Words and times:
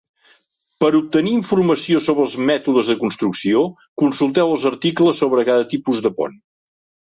Per 0.83 0.87
obtenir 0.99 1.33
informació 1.39 2.01
sobre 2.05 2.25
els 2.29 2.33
mètodes 2.51 2.89
de 2.93 2.97
construcció, 3.03 3.63
consulteu 4.05 4.57
els 4.57 4.67
articles 4.73 5.23
sobre 5.25 5.47
cada 5.53 5.71
tipus 5.77 6.05
de 6.09 6.17
pont. 6.19 6.39